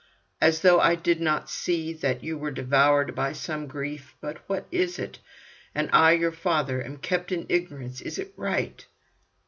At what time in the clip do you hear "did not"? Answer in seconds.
0.95-1.47